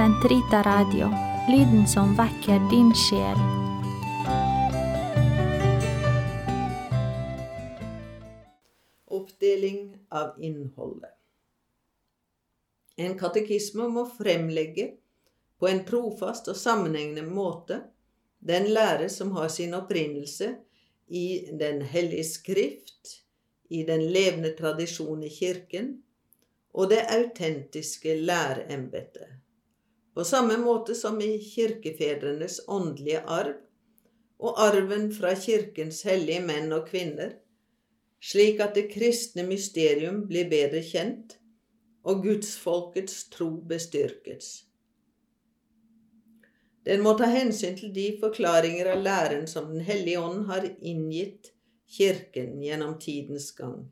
[0.00, 1.10] Sentrita Radio,
[1.48, 3.40] lyden som vekker din sjel.
[9.06, 11.10] Oppdeling av innholdet.
[12.96, 14.86] En katekisme må fremlegge
[15.60, 17.82] på en trofast og sammenhengende måte
[18.38, 20.54] den lære som har sin opprinnelse
[21.08, 21.26] i
[21.60, 23.20] Den hellige skrift,
[23.68, 25.92] i den levende tradisjon i Kirken
[26.72, 29.40] og det autentiske læreembetet.
[30.14, 33.58] På samme måte som i kirkefedrenes åndelige arv
[34.40, 37.36] og arven fra Kirkens hellige menn og kvinner,
[38.20, 41.36] slik at det kristne mysterium blir bedre kjent
[42.02, 44.50] og gudsfolkets tro bestyrkes.
[46.88, 51.52] Den må ta hensyn til de forklaringer av læren som Den hellige ånd har inngitt
[51.90, 53.84] Kirken gjennom tidens gang.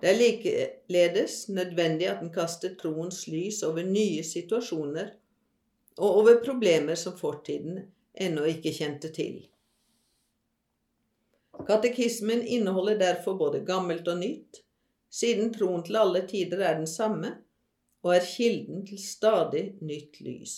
[0.00, 5.10] Det er likeledes nødvendig at den kaster troens lys over nye situasjoner
[5.98, 7.82] og over problemer som fortiden
[8.14, 9.42] ennå ikke kjente til.
[11.66, 14.62] Katekismen inneholder derfor både gammelt og nytt,
[15.10, 17.34] siden troen til alle tider er den samme
[18.06, 20.56] og er kilden til stadig nytt lys.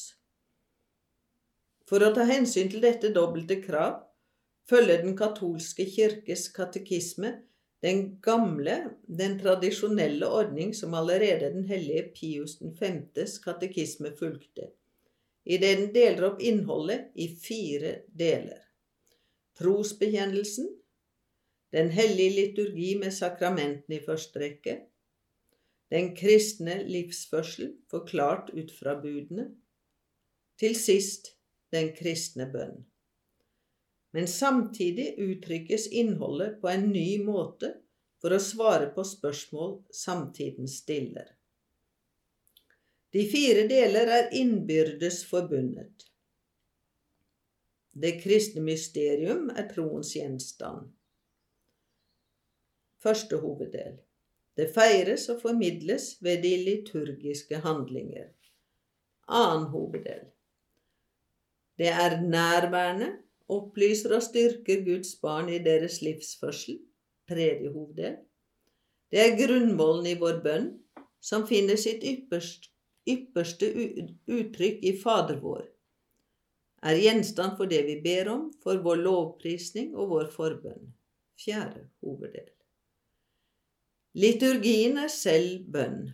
[1.88, 4.02] For å ta hensyn til dette dobbelte krav
[4.70, 7.38] følger den katolske kirkes katekisme
[7.80, 8.76] den gamle,
[9.08, 14.68] den tradisjonelle ordning som allerede den hellige Pius 5.s katekisme fulgte,
[15.44, 18.60] idet den deler opp innholdet i fire deler.
[19.58, 20.68] Trosbekjennelsen,
[21.72, 24.76] den hellige liturgi med sakramentene i første rekke,
[25.90, 29.48] den kristne livsførsel forklart ut fra budene,
[30.60, 31.32] til sist
[31.74, 32.84] den kristne bønn.
[34.14, 37.72] Men samtidig uttrykkes innholdet på en ny måte
[38.20, 41.28] for å svare på spørsmål samtiden stiller.
[43.10, 46.06] De fire deler er innbyrdes forbundet.
[47.90, 50.92] Det kristne mysterium er troens gjenstand.
[53.02, 53.98] Første hoveddel.
[54.56, 58.28] Det feires og formidles ved de liturgiske handlinger.
[59.26, 60.28] Annen hoveddel.
[61.78, 63.12] Det er nærværende,
[63.48, 66.78] opplyser og styrker Guds barn i deres livsførsel.
[67.28, 68.18] Tredje hoveddel.
[69.10, 70.68] Det er grunnvollen i vår bønn,
[71.20, 72.70] som finner sitt ypperste,
[73.08, 73.68] ypperste
[74.26, 75.64] uttrykk i Fader vår,
[76.82, 80.88] er gjenstand for det vi ber om, for vår lovprisning og vår forbønn.
[81.40, 82.48] Fjerde hoveddel.
[84.16, 86.10] Liturgien er selv bønn.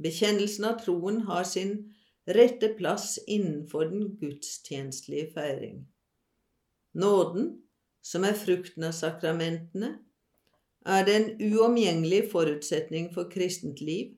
[0.00, 1.74] Bekjennelsen av troen har sin
[2.30, 5.82] rette plass innenfor den gudstjenestelige feiring.
[6.94, 7.50] Nåden,
[8.04, 9.96] som er frukten av sakramentene,
[10.84, 14.12] er den uomgjengelige forutsetning for kristent liv,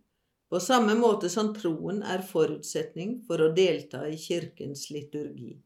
[0.49, 5.57] på samme måte som troen er forutsetning for å delta i Kirkens liturgi.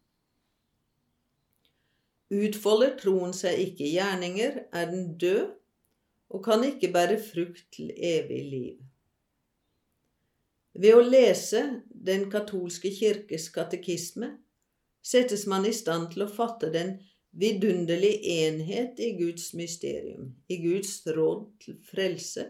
[2.30, 5.56] Utfolder troen seg ikke i gjerninger, er den død
[6.30, 8.76] og kan ikke bære frukt til evig liv.
[10.78, 14.30] Ved å lese Den katolske kirkes katekisme
[15.04, 16.94] settes man i stand til å fatte den
[17.36, 22.46] vidunderlige enhet i Guds mysterium, i Guds råd til frelse,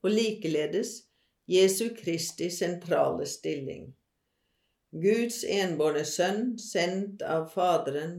[0.00, 1.07] og likeledes
[1.48, 3.86] Jesu Kristi sentrale stilling.
[4.92, 8.18] Guds enbårne sønn, sendt av Faderen,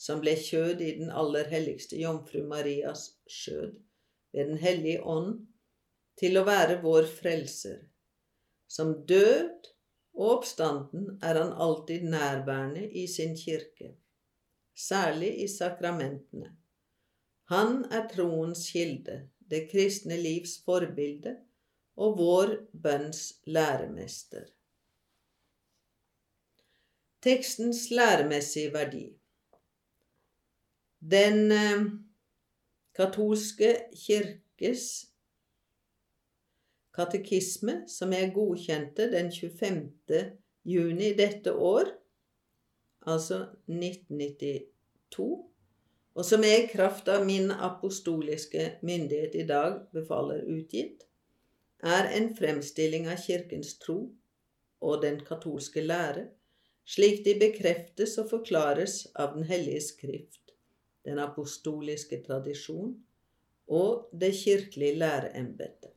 [0.00, 3.74] som ble kjød i den aller helligste jomfru Marias skjød
[4.32, 5.42] ved Den hellige ånd
[6.22, 7.82] til å være vår frelser.
[8.64, 9.68] Som død
[10.16, 13.92] og oppstanden er han alltid nærværende i sin kirke,
[14.72, 16.54] særlig i sakramentene.
[17.52, 19.20] Han er troens kilde,
[19.52, 21.36] det kristne livs forbilde
[22.00, 24.46] og vår bønns læremester.
[27.20, 29.06] Tekstens læremessige verdi
[31.00, 31.84] Den eh,
[32.96, 33.74] katolske
[34.06, 35.10] kirkes
[36.94, 39.90] katekisme, som jeg godkjente den 25.
[40.64, 41.92] juni dette år,
[43.06, 45.28] altså 1992,
[46.14, 51.06] og som jeg i kraft av min apostoliske myndighet i dag befaler utgitt,
[51.82, 54.00] er en fremstilling av Kirkens tro
[54.80, 56.28] og den katolske lære,
[56.84, 60.40] slik de bekreftes og forklares av Den hellige skrift
[61.06, 62.92] den apostoliske tradisjon
[63.70, 65.94] og det kirkelige læreembetet.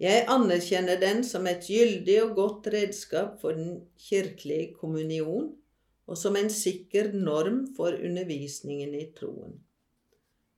[0.00, 5.50] Jeg anerkjenner den som et gyldig og godt redskap for den kirkelige kommunion
[6.08, 9.58] og som en sikker norm for undervisningen i troen.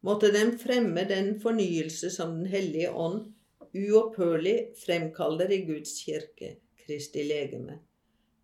[0.02, 3.32] Måtte den fremme den fornyelse som Den hellige ånd
[3.72, 7.78] uopphørlig fremkaller i Guds kirke, Kristi legeme,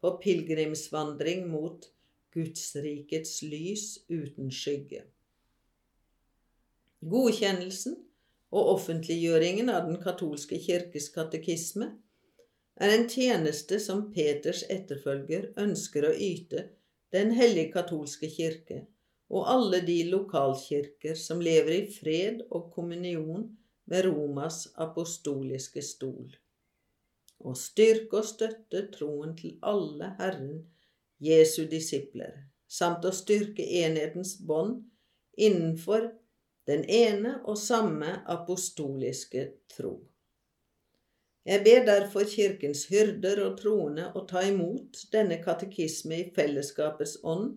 [0.01, 1.89] på pilegrimsvandring mot
[2.35, 5.03] Gudsrikets lys uten skygge.
[6.99, 7.97] Godkjennelsen
[8.51, 11.93] og offentliggjøringen av Den katolske kirkes katekisme
[12.81, 16.69] er en tjeneste som Peters etterfølger ønsker å yte
[17.15, 18.85] Den hellige katolske kirke
[19.29, 23.49] og alle de lokalkirker som lever i fred og kommunion
[23.89, 26.37] med Romas apostoliske stol.
[27.39, 30.65] og styrke og støtte troen til alle Herren
[31.23, 32.33] Jesu disipler,
[32.67, 34.81] samt å styrke enhetens bånd
[35.39, 36.09] innenfor
[36.67, 39.45] den ene og samme apostoliske
[39.77, 39.93] tro.
[41.47, 47.55] Jeg ber derfor Kirkens hyrder og troende å ta imot denne katekisme i fellesskapets ånd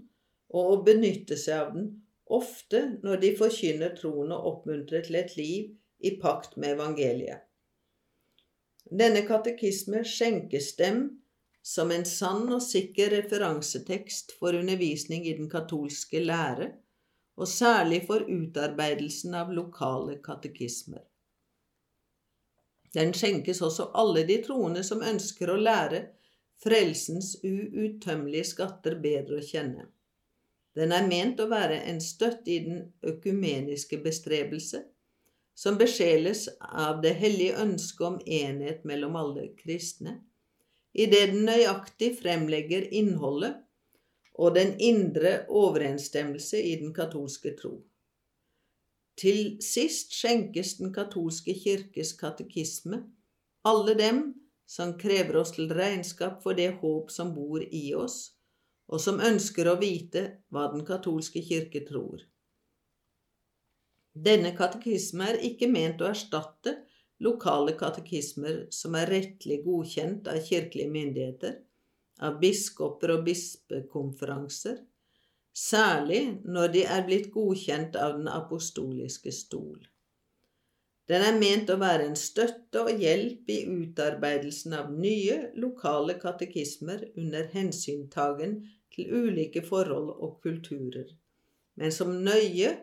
[0.53, 1.89] og å benytte seg av den
[2.31, 7.47] ofte når de forkynner troen og oppmuntrer til et liv i pakt med evangeliet.
[8.91, 11.03] Denne katekisme skjenkes dem
[11.63, 16.71] som en sann og sikker referansetekst for undervisning i den katolske lære
[17.37, 21.05] og særlig for utarbeidelsen av lokale katekismer.
[22.93, 26.01] Den skjenkes også alle de troende som ønsker å lære
[26.61, 29.87] frelsens uuttømmelige skatter bedre å kjenne.
[30.75, 34.83] Den er ment å være en støtt i den økumeniske bestrebelse,
[35.61, 40.15] som besjeles av det hellige ønsket om enhet mellom alle kristne,
[40.97, 43.59] idet den nøyaktig fremlegger innholdet
[44.41, 47.75] og den indre overensstemmelse i den katolske tro.
[49.21, 53.03] Til sist skjenkes Den katolske kirkes katekisme
[53.67, 54.23] alle dem
[54.65, 58.31] som krever oss til regnskap for det håp som bor i oss,
[58.89, 62.23] og som ønsker å vite hva Den katolske kirke tror.
[64.13, 66.75] Denne katekisme er ikke ment å erstatte
[67.23, 71.59] lokale katekismer som er rettelig godkjent av kirkelige myndigheter,
[72.21, 74.81] av biskoper og bispekonferanser,
[75.55, 79.79] særlig når de er blitt godkjent av Den apostoliske stol.
[81.07, 87.03] Den er ment å være en støtte og hjelp i utarbeidelsen av nye lokale katekismer
[87.19, 88.61] under hensyntagen
[88.95, 91.09] til ulike forhold og kulturer,
[91.75, 92.75] men som nøye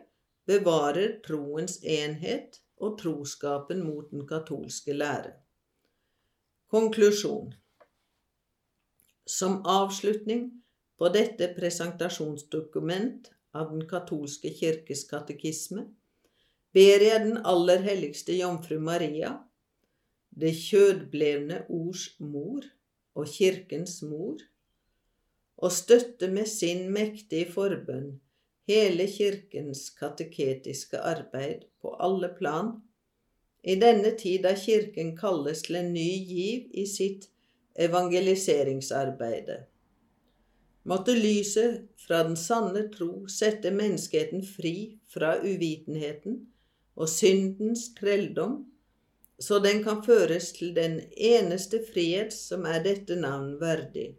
[0.49, 5.35] bevarer troens enhet og troskapen mot den katolske lære.
[6.69, 7.53] Konklusjon
[9.29, 10.47] som avslutning
[10.97, 15.85] på dette presentasjonsdokument av Den katolske kirkes katekisme
[16.73, 19.35] ber jeg Den aller helligste Jomfru Maria,
[20.29, 22.65] det kjødblevne ords mor
[23.17, 24.37] og Kirkens mor,
[25.57, 28.13] å støtte med sin mektige forbønn
[28.69, 32.75] hele Kirkens kateketiske arbeid på alle plan,
[33.63, 37.27] i denne tid da Kirken kalles til en ny giv i sitt
[37.79, 39.57] evangeliseringsarbeide.
[40.87, 44.75] Måtte lyset fra den sanne tro sette menneskeheten fri
[45.11, 46.39] fra uvitenheten
[46.95, 48.63] og syndens trelldom,
[49.39, 54.13] så den kan føres til den eneste frihet som er dette navn verdig,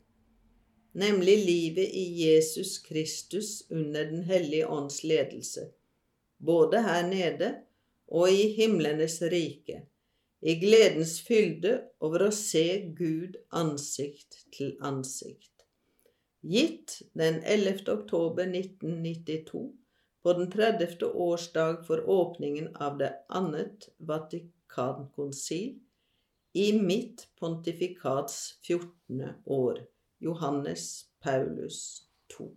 [0.92, 5.70] nemlig livet i Jesus Kristus under Den hellige ånds ledelse,
[6.38, 7.54] både her nede
[8.08, 9.82] og i himlenes rike
[10.40, 12.64] i gledens fylde over å se
[12.96, 15.66] Gud ansikt til ansikt.
[16.40, 17.84] Gitt den 11.
[17.92, 19.66] oktober 1992
[20.24, 21.04] på den 30.
[21.04, 25.76] årsdag for åpningen av det annet Vatikankonsil
[26.56, 29.36] i mitt pontifikats 14.
[29.44, 29.84] år.
[30.20, 32.54] Johannes Paulus 2.